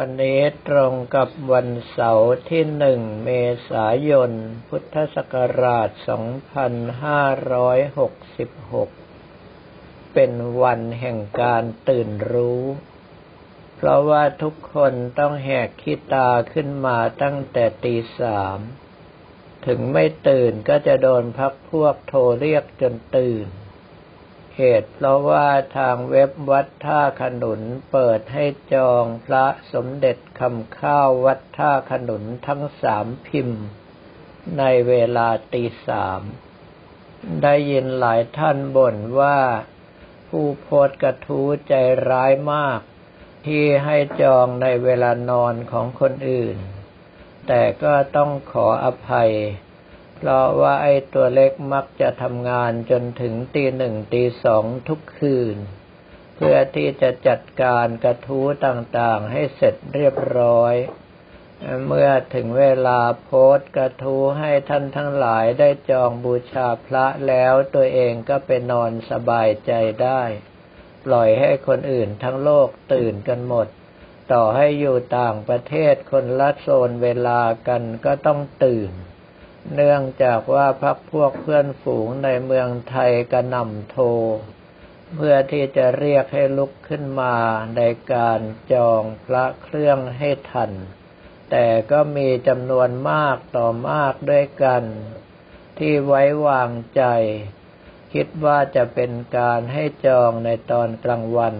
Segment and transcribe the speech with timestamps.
[0.00, 3.30] วันนี้ตรงกับวันเสาร์ที่หนึ่งเม
[3.70, 4.32] ษายน
[4.68, 5.88] พุทธศักราช
[9.16, 10.32] 2566 เป็น
[10.62, 12.62] วันแห่งการตื่นรู้
[13.76, 18.58] เพราะว่าทุกคนต้องแหกคิตาขึ้นมาตั้งแต่ตีสาม
[19.66, 23.46] ถึงไม่ตื่นก็จะโดนพักพวกโทรเรียกจนตื่น
[24.56, 27.60] เหตุเพราะว่าทางเว็บวัดท่าขนุน
[27.92, 28.44] เปิดให้
[28.74, 33.62] จองพระสมเด็จคำข้าววัดท่าขนุนทั้งสามพิมพ์
[34.58, 36.20] ในเวลาตีสาม
[37.42, 39.38] ได้ยินหลายท่านบ่นว่า
[40.28, 41.74] ผู้โพสกระทู้ใจ
[42.08, 42.80] ร้ายมาก
[43.46, 46.56] ที่ให้จองในเวลานอนของคนอื่น
[47.46, 49.32] แต่ก็ต้องขออภัย
[50.16, 55.56] เพราะว่าไอ้ตัวเล็กมักจะทำงานจนถึงตีหนึ่งตีสองทุกคืน
[56.36, 60.74] เพื่อที่จะจัดการกระทู้ต่างๆ ให้เสร็จเรียบร้อย
[61.86, 69.72] เมื่อถึงเวลาโพสกระทู้ให้ท่านทั้งหลายได้จองบูชาพระแล้วตัวเองก็ไปนอนสบายใจ
[70.02, 70.22] ได้
[71.04, 73.66] ปล่อยให้คนอื่นทั้งโลกตื่นกันหมด
[74.32, 78.92] ต่อให้อยู่ต่างประเทศคนละโซนเวลากันก็ต้องตื่น
[79.74, 84.06] เนื่องจากว่าพักพวกเพื่อนฝูงในเมืองไทยกระหน่ำโทร
[85.16, 87.36] เพื่อที่จะเรียกให้ลุกขึ้นมา
[87.76, 88.40] ในการ
[88.72, 90.72] จองพระเครื่องให้ทัน
[91.50, 94.84] แต่ก็มีจำนวนมากต่อมากด้วยกัน
[95.78, 97.02] ที่ไว้วางใจ
[98.12, 101.56] คิดว่าจะเป็นการให้จองในตอนกลางวัน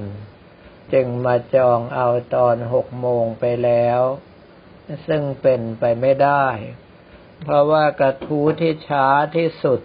[0.92, 4.00] จึงมาจองเอาตอนหกโมงไปแล้ว
[5.08, 6.46] ซึ่งเป็นไปไม่ได้
[7.40, 9.06] เพราะว่ากระทู้ที่ช้า
[9.36, 9.80] ที่สุด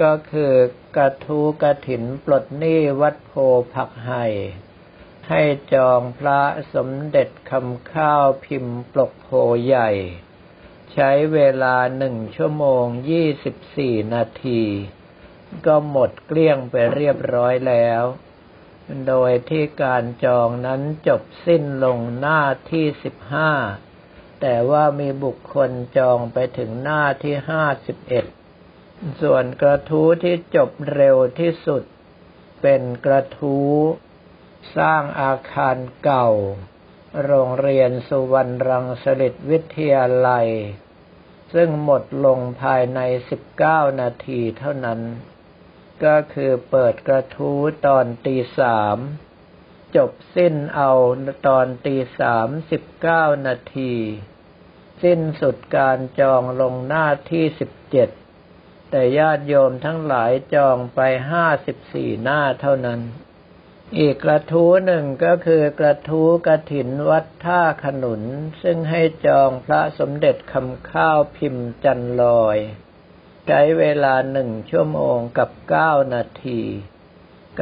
[0.00, 0.54] ก็คือ
[0.96, 3.32] กระทู้กระถินปลดหนี้วัดโพ
[3.74, 4.26] ผักไห่
[5.28, 5.42] ให้
[5.72, 6.40] จองพระ
[6.74, 9.28] สมเด็จคำข้าวพิมพ์ปลกโพ
[9.66, 9.90] ใหญ่
[10.92, 14.62] ใช้เวลาหนึ่งชั่วโมงยี่สิบสี่นาที
[15.66, 18.02] ก็หมดเกลี้ยงไปเรียบร้อยแล้ว
[19.06, 23.52] โดยที่การจองนั้นจบสิ้นลงหน้าที่สิบห้า
[24.40, 28.24] แต่ว่ามีบุคคลจองไปถึงหน้าที่ห้าสิบเอ็ด
[29.22, 31.82] ส่วนกระทู้ที่จบเร็วที่สุด
[32.62, 33.70] เป็นกระทู้
[34.76, 36.28] สร้างอาคารเก่า
[37.24, 40.48] โรงเรียนสุวรรณรังสฤษวิทยาลัย
[41.54, 45.00] ซึ่งหมดลงภายในสิบเก้านาทีเท่านั้น
[46.04, 48.98] ก็คือเปิดกระทู้ตอนตีสาม
[49.96, 50.90] จบสิ้นเอา
[51.46, 53.94] ตอนตีสามสิบเก้านาที
[55.02, 58.08] สิ้นสุดการจองลงหน้าที่สิบเจ็ด
[58.90, 61.00] แต่ญาติโยมทั้งหลายจองไป
[61.30, 63.00] ห้าสิบสี่หน้าเท่านั้น
[63.98, 68.22] อีกกระทู้หนึ่งก็คือกระทู้กระถินวัดท่าขนุน
[68.62, 72.58] ซึ่งให้จองพระสมเด็จคำข้าวพิมพ์จันลอย
[73.46, 76.60] ใช้เวลาหนึ่งชั่วโมงกับเก้านาที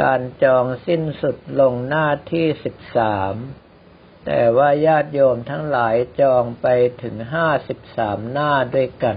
[0.00, 3.34] การจองสิ้นสุดลงหน้าที่สิบสาม
[4.26, 6.66] แต่ว่าญาติโยมทั้งหลายจองไป
[7.02, 9.16] ถึงห้าสิบสามหน้าด้วยกัน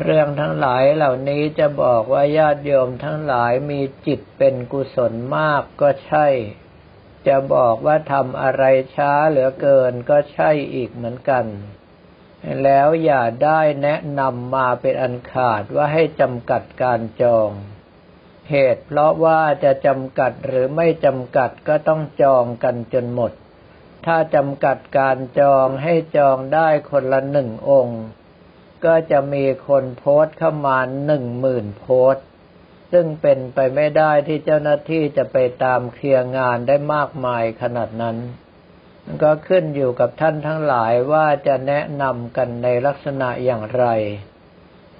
[0.00, 6.26] เรื่องทั้งหลายเหล่านี้จะบอกว่าญาติโยมทั้งหลายมีจิตเป็นกุศลมากก็ใช่
[7.26, 8.64] จะบอกว่าทำอะไร
[8.94, 11.44] ช้าเหลือเกินก็ใช่อีกเหมือนกัน
[12.62, 17.50] แล้วอย่าได้แนะนำมาเป็นอันขาดว่าให้จำกัดการจอง
[18.48, 23.32] เหตุ เพราะว่าจะจำกัดหรือไม่จำกัดก็ต้องจองกันจนหมด
[24.06, 28.02] ถ้าจำกัดการจองให้จองได้คนละหนึ่งองค์
[28.84, 32.16] ก็จะมีคนโพสเข้ามาหนึ่งหมื่นโพส
[32.92, 38.16] ซึ่งเป็นไปไม่ได้ที่เจ้าหน้าที่จะไปตามเคลียร์งานได้มากมายขนาดนั้น
[39.22, 43.86] ก็ขึ้นอยู่กับท่านทั้งหลายว่าจะแนะนำกันในลักษณะอย่างไร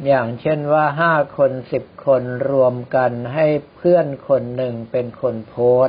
[0.07, 3.47] อย่างเช่นว่าห้าคนสิบคนรวมกันให้
[3.77, 5.89] เพื่อนคนหนึ่งเป็นคนโพส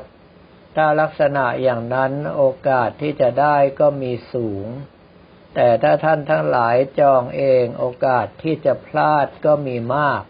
[0.76, 4.68] ถ้าลักษณะอย่างนั้นโอกาสที่จะได้ก็มีสูง
[5.56, 10.24] แต่ถ้าท่านทั้งหลายจองเองโอกาสที่จะพลาดก็มีมาก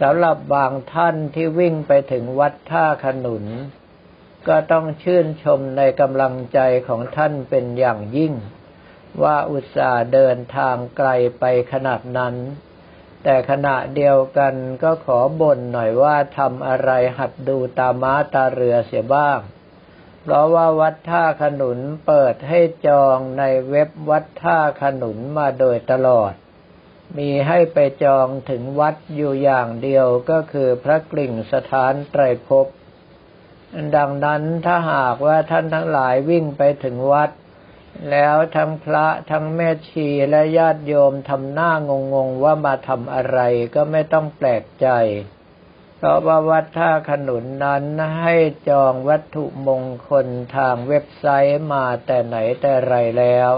[0.00, 3.44] สำหรับบางท่านที่วิ่งไปถึงวัดท่าขนุน
[4.48, 6.58] ก็ต้องชื่นชมในกำลังใจ
[6.88, 8.32] ของท่านเป็นอย่างยิ่ง
[9.22, 11.08] ว่าอุตส่าห์เดินทางไกล
[11.38, 12.34] ไปขนาดนั้น
[13.24, 19.38] แต่ขณะเดียวกันก็ขอบ่นหน่อยว่าทำอะไรหัดดูตาม้าตาเรือเสียบ้าง
[20.22, 26.32] เพราะว่าวัดท่าขนุนเปิดให้จองในเว็บวัดท่าขนุนมาโดยตลอด
[27.18, 32.66] มีให้ไปจองถึงวัดอยู่อย่างเดียวก็คือพระกลิ่งสถานไตรภพ
[33.96, 37.30] ดังนั้นถ้าหากว่าท่านทั้งหลายวิ่งไปถึงวัด
[38.10, 41.72] แล้วทั้งพระทั้งแม่ชีและญาติโยมทำหน้า
[42.14, 43.38] งงๆว่ามาทำอะไร
[43.74, 44.88] ก็ไม่ต้องแปลกใจ
[45.96, 47.84] เพราะว่าวัดท่าขนุนนั้น
[48.20, 48.36] ให้
[48.68, 53.52] จองวัตถุมงคลทางเว็บไซต์มาแต่ไหนแต่ไรแล้ว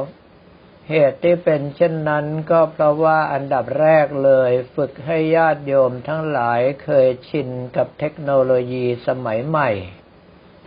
[0.90, 9.70] เหตุที่เป็นเช่นนั้นก็เพราะว่าอันดับแรกเลย ฝึกให้ญาติโยมทั้งหลายเคยชินกับเทคโนโลยีสมัยใหม่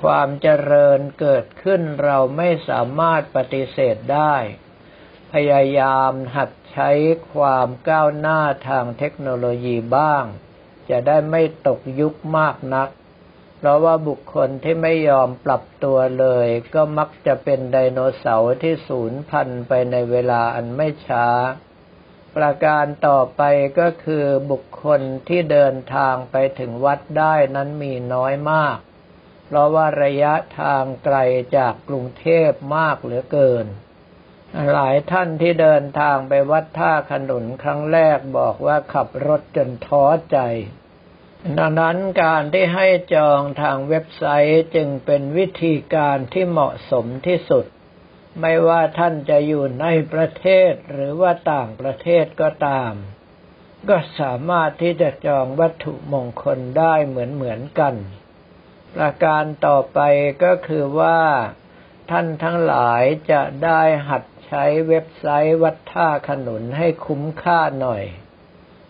[0.04, 4.36] ความเจริญเกิดขึ้นเราไม่สามารถปฏิเสธได้
[5.34, 6.90] พยายามหัดใช้
[7.34, 10.24] ความก้าวหน้าทางเทคโนโลยีบ้าง
[10.90, 12.90] จะได้ไม่ตกยุคมากนัก
[13.58, 21.28] เพราะว่าบุคคลที่ไม่ยอมปรับตัวเลย ก็มักจะเป็นไดโนเสาร์ที่สูญพันธุ์ไปในเวลาอันไม่ช้า
[22.36, 23.42] ประการต่อไป
[23.80, 28.78] ก็คือบุคคลที่เดินทางไปถึงวัดได้นั้นมีน้อยมาก
[29.48, 31.18] เพราะว่าระยะทางไกล
[31.58, 33.66] จากกรุงเทพมากเหลือเกิน
[34.72, 40.40] หลายท่านที่เดินทางไปวัดท่าขนุนครั้งแรกบอกว่าขับรถจนท้อใจ
[41.58, 47.66] ดังนั้นการที่ให้จองทางเว็บไซต์จึงเป็นวิธีการที่เหมาะสมที่สุด
[48.42, 52.94] ไม่ว่าท่านจะอยู่ในประเทศหรือว่าต่างประเทศก็ตาม
[53.90, 57.96] ก็สามารถที่จะจองวัตถุมงคลได้เหมือนเหมือนกัน
[58.96, 60.00] ประการต่อไป
[60.44, 61.20] ก็คือว่า
[62.12, 68.04] ท่านทั้งหลายจะได้หัดใช้เว็บไซต์วัดท่าขนุนให้คุ้มค่าหน่อย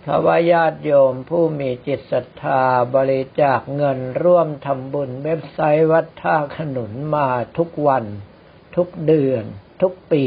[0.02, 2.64] เพราะว่าญาติโยมผู้มีจิตศรัทธา
[2.96, 7.28] บริจาคเงินร่วมทำบุญเว็บไซต์วัดท่าขนุนมา
[7.58, 8.06] ทุกวัน
[8.76, 9.44] ทุกเดือน
[9.82, 10.26] ทุกปี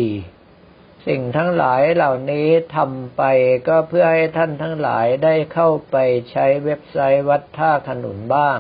[1.07, 3.23] สิ่งทั้งหลายเหล่านี้ทำไป
[3.69, 5.97] ก็เพื่อให้ท่านทั้งหลายได้เข้าไป
[6.31, 8.59] ใช้เว็บไซต์วัดท่าขนุนบ้าง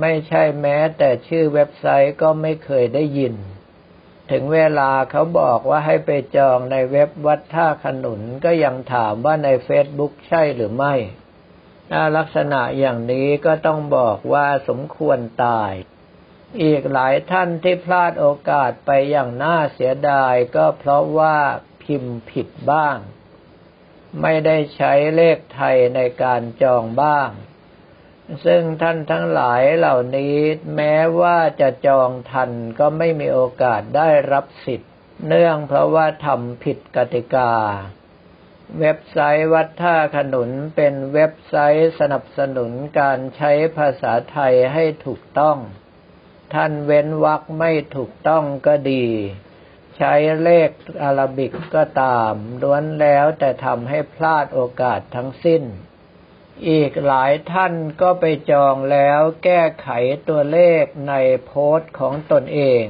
[0.00, 3.34] ไม่ใช่แม้แต่ชื่อเว็บไซต์ก็ไม่เคยได้ยิน
[4.30, 10.94] ถึงเวลาเขาบอกว่าให้ไปจองในเว็บวัดท่าขนุนก็ยังถามว่าในเฟซบุ๊กใช่หรือไม่
[11.90, 15.72] ถ้าลักษณะอย่างนี้ก็ต้องบอกว่าสมควรตาย
[16.62, 21.36] อีกหลายท่านที่พลาดโอกาสไปอย่างน่าเสียดายก็เพราะว่า
[21.82, 22.96] พิมพ์ผิดบ้าง
[24.20, 27.28] ไม่ได้ใช้เลขไทยในการจองบ้าง
[28.44, 30.36] ซึ่งท่านทั้งหลายเหล่านี้
[30.76, 34.92] แม้ว่าจะจองทันก็ไม่มีโอกาสได้รับสิทธิ์
[35.26, 37.52] เนื่องเพราะว่าทำผิดกติกา
[38.80, 45.58] เว็บไซต์วัดท่าขนุนเป็นเว็บไซต์สนับสนุนการใช้ภาษาไทยให้ถูกต้อง
[46.54, 49.06] ท่านเว้นวรรคไม่ถูกต้องก็ดี
[49.96, 50.70] ใช้เลข
[51.02, 52.32] อารบิกก็ตาม
[52.62, 55.62] ล้วนแล้วแต่ทำให้พลาดโอกาสทั้งสิ้น
[56.68, 59.88] อีกหลายท่านก็ไปจองแล้วแก้ไข
[60.28, 61.14] ตัวเลขใน
[61.46, 62.84] โพสต์ของตนเอง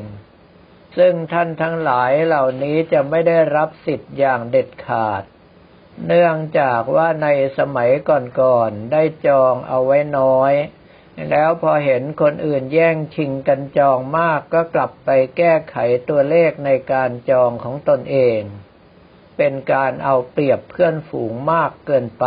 [0.98, 5.22] ซึ่งท่านทั้งหลายเหล่านี้จะไม่ได้รับสิทธิ์อย่างเด็ดขาด
[6.06, 7.28] เนื่องจากว่าใน
[7.58, 7.90] สมัย
[8.40, 10.52] ก่อนๆได้จองเอาไว้น้อย
[11.30, 15.76] แล้วพอเห็นคนอื่นแย่งชิงกันจองมากก็กลับไปแก้ไข
[16.08, 18.40] ตัวเลขในการจองของตนเอง
[19.36, 22.26] เป็นการเอาเปรียบเพื่อนฝูงมากเกินไป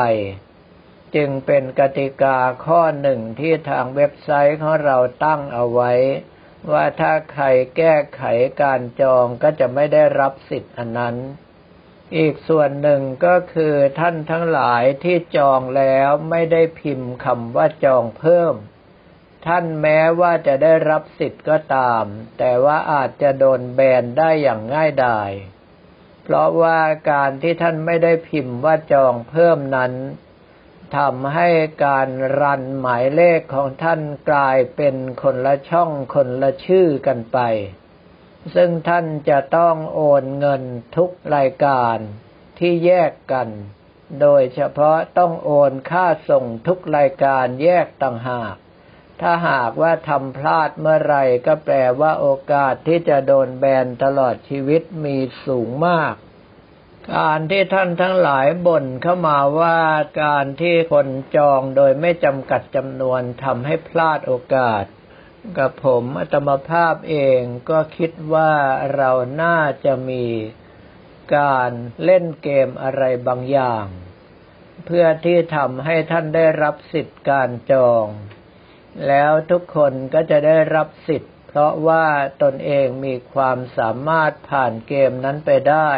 [1.15, 5.93] จึงเป็นกติกาข้อหนึ่งที่ทางเว็บไซต์ของเราตั้งเอาไว้
[6.71, 7.45] ว่าถ้าใคร
[7.77, 8.23] แก้ไข
[8.61, 11.15] การจองก็จะไม่ได้รับสิทธิ์อันนั้น
[12.17, 18.55] อีกส่วนหนึ่งก็คือท่านทั้งหลายที่จองแล้วไม่ได้พิมพ์คำว่าจองเพิ่ม
[19.45, 22.03] ท่านแม้ว่าจะได้รับสิทธิ์ก็ตาม
[22.37, 25.31] แต่ว่าอาจจะโดนแบนได้อย่างง่ายดาย
[26.23, 26.79] เพราะว่า
[27.11, 29.93] การที่ท่านไม่ได้พิมพ์ว่าจองเพิ่มนั้น
[30.97, 31.49] ทำให้
[31.85, 32.09] การ
[32.41, 37.39] รันหมายเลขของท่านกลายเป็นคนละช่องคนละชื่อกันไป
[38.55, 40.63] ซึ่งท่านจะต้องโอนเงิน
[40.97, 41.97] ทุกรายการ
[42.59, 43.49] ที่แยกกัน
[44.21, 48.55] โดยเฉพาะต้องโอนค่าส่งทุกรายการแยกต่างหาก
[49.21, 56.15] ถ้าหากว่าทำพลาดเมื่อไรก็แปลว่าโอกาสที่จะโดนแบนตลอดชีวิตมีสูงมาก
[57.13, 59.79] การที่ท่านทั้งหลายบ่นเข้ามาว่า
[60.23, 64.85] การที่คนจองโดยไม่จำกัดจำนวนทำให้พลาดโอกาส
[65.57, 68.53] กับผมอัตมภาพเองก็คิดว่า
[68.95, 69.11] เรา
[69.43, 70.25] น่าจะมี
[71.37, 71.71] การ
[72.03, 73.85] เล่นเกมอะไรบางอย่าง
[74.85, 78.05] เพื่อที่ทำให้ท่านได้รับสิทธิ์การจอง
[79.07, 82.07] แล้วทุกคนก็จะได้รับสิทธิ์ เพราะว่า
[82.43, 85.91] ตนเองมีความสามารถผ่านเกมนั้นไปได้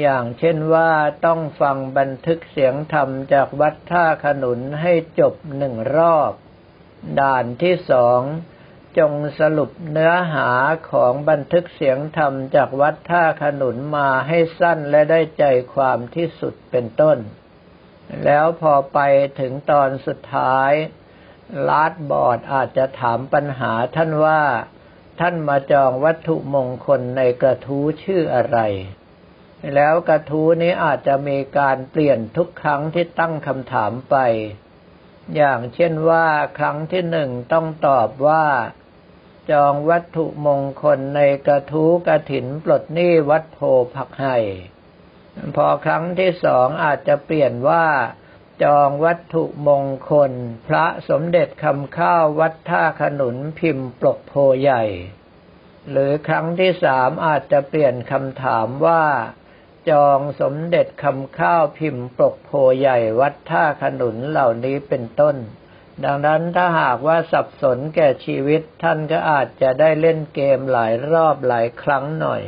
[0.00, 0.90] อย่างเช่นว่า
[1.26, 6.32] ต้องฟังบันทึกเสียงธรรมจากวัดท่าขนุนให้จบหนึ่งรอบ
[7.20, 8.20] ด่านที่สอง
[8.98, 10.50] จงสรุปเนื้อหา
[10.90, 17.18] ของบันทึกเสียงธรรมจากวัดท่าขนุนมาให้สั้นและได้ใจความที่สุดเป็นต้น
[18.24, 18.98] แล้วพอไป
[19.40, 20.72] ถึงตอนสุดท้าย
[21.68, 24.42] ลาดบอร์ดอาจจะถามปัญหาท่านว่า
[25.20, 28.58] ท่านมาจองวัตถุมงคลในกระทู้ชื่ออะไร
[29.74, 34.16] แล้วกระทู้นี้อาจจะมีการเปลี่ยนทุกครั้งที่ตั้งคำถามไป
[35.34, 36.26] อย่างเช่นว่า
[36.58, 38.46] ครั้งที่หนึ่งต้องตอบว่า
[39.50, 43.58] จองวัตถุมงคลในกระทู้กระถินปลดหนี้วัดโพ
[43.94, 44.38] ผักไห่
[45.56, 47.86] พอครั้งที่สองอาจจะเปลี่ยนว่า
[48.62, 50.32] จองวัตถุมงคล
[50.68, 54.32] พระสมเด็จคำข้าววัดท่าขนุนพิมพ์ปลกโพ
[54.62, 54.84] ใหญ่
[55.90, 59.04] หรือครั้งที่สามอาจจะเปลี่ยนคำถามว่า
[59.90, 65.36] จองสมเด็จคำข้าวพิมพ์ปกโพใหญ่วัดท่าขนุนเหล่านี้เป็นต้น
[66.04, 72.42] ดังนั้นถ้าหากว่าสับสนแก่ชีวิตท่านก็อาจจะได้เล่นเกมหลายรอบหลายครั้งหน่อย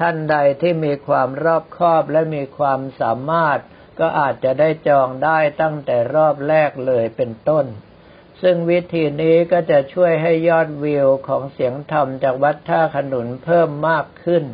[0.00, 3.58] ท่านใดที่มีความรอบคอบและมีความสามารถ
[4.00, 7.66] ก็อาจจะได้จองได้ตั้งแต่รอบแรกเลยเป็นต้น
[8.42, 14.44] ซึ่งวิธีนี้ก็จะช่วยให้ยอดวิวของเสียงธรรมจากวัดท่าขนุนเพิ่มมากขึ้น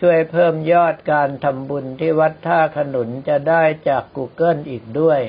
[0.00, 5.20] ช่วยเพิ่มยอดการทำบุญที่วัดท่าขนุนจะได้จาก Google อีกด้วย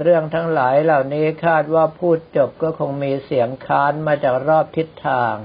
[0.00, 5.36] เรื่องทั้งหลายเหล่านี้คาดว่าพูดจบก็คงมีเสียงค้านมาจากรอบทิศทาง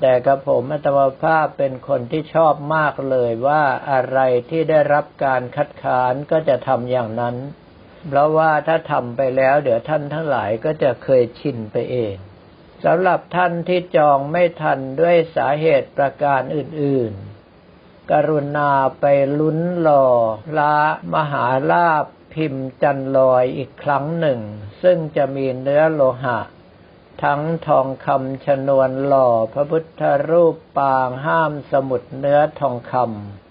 [0.00, 4.18] แต่กระผมอัตมภาพเป็นคนที่ชอบมากเลยว่าอะไร
[4.50, 7.36] ที่ได้รับการคัดค้านก็จะทำอย่างนั้น
[8.08, 12.14] เพราะว่าถ้าทำไปแล้วเดี๋ยวท่านทั้งหลายก็จะเคยชินไปเอง
[12.84, 17.33] สำหรับท่านที่จองไม่ทันด้วยสาเหตุประการอื่นๆ
[18.10, 18.70] กรุณา
[19.00, 19.04] ไป
[19.38, 20.06] ลุ้นหล่อ
[20.58, 20.76] ละ
[21.14, 24.40] มหาลาภพิมพ์จันลอยอีกครั้งหนึ่ง
[24.82, 26.38] ซึ่งจะมีเนื้อโลหะ
[27.22, 32.94] ทั้งทองคำชนวนหล่อพระพุทธรูปปางห้ามสมุดเนื้อทองค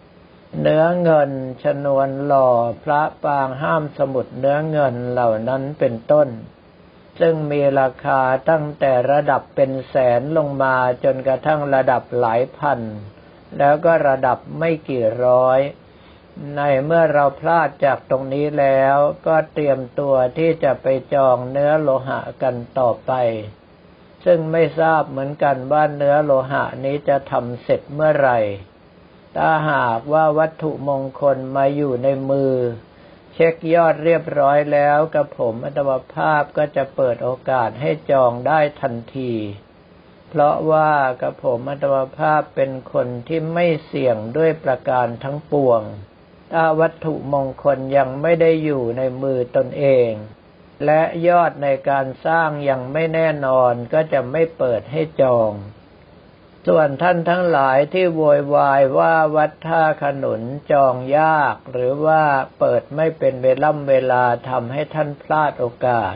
[0.01, 1.31] ำเนื้อเงิน
[1.63, 2.49] ชนวนหล่อ
[2.83, 6.27] พระปางห้ามสมุดเนื้อเงินเหล่านั้นเป็นต้น
[7.19, 12.79] ซึ่งมีราคาตั้งแต่ระดับเป็นแสนลงมาจนกระทั่งระดับหลายพัน
[13.57, 15.59] แล้วก็ระดับไม่กี่ร้อย
[16.55, 18.95] ในเมื่อเราพลาดจากตรงนี้แล้ว
[19.27, 23.11] ก็เตรียมตัวที่จะไปจองเนื้อโลหะกันต่อไป
[24.25, 28.39] ซึ่งไม่ทราบเหมือนกันว่าเนื้อโลหะนี้จะทำเสร็จเมื่อไหร่
[29.37, 32.53] ถ้าหากว่าวัตถุมงคลมาอยู่ในมือ
[33.33, 39.33] เช็คยอดเรียบร้อยแล้วกับผมอัตวภาพก็จะเปิดโอกาสให้จองได้ทันที
[40.35, 45.81] เพราะว่ากับผมอัตมภาพเป็นคนที่ไม่เสี่ยงด้วยประการทั้งปวง
[46.51, 50.11] ถ้าวัตถุมงคลยังไม่ได้อยู่ในมือตนเอง
[50.85, 55.51] และยอดในการสร้างยังไม่แน่นอนก็จะไม่เปิดให้จอง
[56.67, 62.23] ส่วนท่านทั้งหลายที่โวยวายว่าวัดท่าขนุนจองยาก หรือว่า
[62.59, 66.15] เปิดไม่เป็นเวล่ำเวลาทำให้ท่านพลาดโอกาส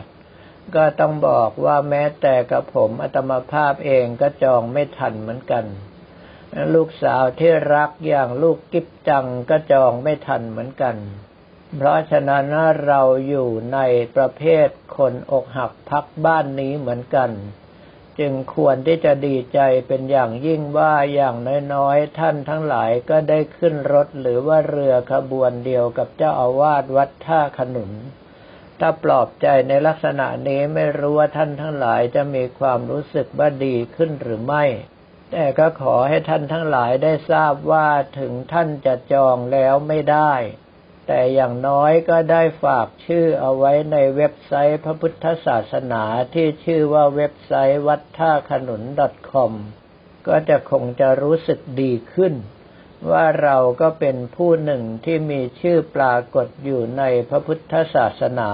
[0.76, 5.64] ก็ต้องบอกว่าแม้แต่กับผมอัตมภาพเองก็จองไม่ทันเหมือนกัน
[6.74, 10.96] ลูกสาวที่รักอย่างลูกกิบจังก็จองไม่ทันเหมือนกัน
[11.76, 12.44] เพราะฉะนั้น
[12.86, 13.78] เราอยู่ใน
[14.16, 17.30] ประเภทคนอกหักพักบ้านนี้เหมือนกัน
[18.18, 21.36] จึงควรที่จะดีใจเป็นอย่างยิ่งว่าอย่าง
[21.74, 27.92] น้อยๆ ท่านทั้งหลายก็ได้ขึ้นรถหรือว่าเรือขบวนเดียวกับเจ้าอาวาสวัดท่าขนุน
[28.80, 34.64] ถ้าปลอบใจในลักษณะนี้ไม่รู้ว่าท่านทั้งหลายจะมีความรู้สึกว่าดีขึ้นหรือไม่
[35.32, 40.32] แต่ก็ขอให้ท่านทั้งหลายได้ทราบว่าถึงท่านจะจองแล้วไม่ได้
[41.06, 46.02] แต่อย่างน้อยก็ได้ฝากชื่อเอาไว้ในเว็บไซต์พระพุทธศาสนา
[46.34, 48.82] ที่ชื่อว่าเว็บไซต์วัดท่าขนุน
[49.30, 49.52] .com
[50.26, 52.34] ก็จะคงจะรู้สึกดีขึ้น
[53.10, 58.50] ว่าเราก็เป็นผู้หนึ่งที่มีชื่อปรากฏอยู่ในพระพุทธศาสนา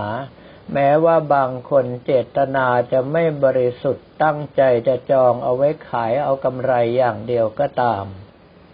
[0.73, 8.05] แม้ว่าบางคนเจตนาจะไม่บริสุทธิ์ตั้งใจจะจองเอาไว้ขายเอากำไรอย่างเดียวก็ตาม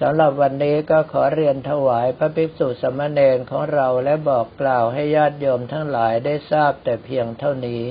[0.00, 7.82] สำหรับวันนี้ก็ขอเรียนถวายพระภิกษุสมณเณรของเราและบอกกล่าวให้ญาติโยมทั้งหลายได้ทราบแต่เพียงเท่านี้